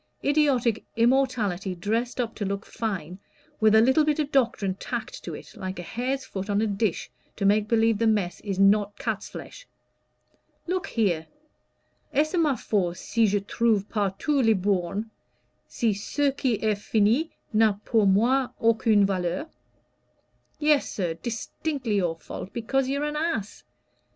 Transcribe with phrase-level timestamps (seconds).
[0.25, 3.19] idiotic immorality dressed up to look fine,
[3.59, 6.65] with a little bit of doctrine tacked to it, like a hare's foot on a
[6.65, 9.67] dish, to make believe the mess is not cat's flesh.
[10.65, 11.27] Look here!
[12.13, 15.05] 'Est ce ma faute, si je trouve partout les bornes,
[15.67, 19.51] si ce qui est fini n'a pour moi aucune valeur?'
[20.57, 23.63] Yes, sir, distinctly your fault, because you're an ass.